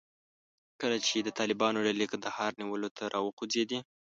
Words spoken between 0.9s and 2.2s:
چې د طالبانو ډلې د